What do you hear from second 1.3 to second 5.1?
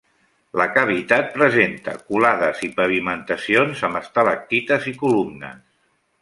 presenta colades i pavimentacions amb estalactites i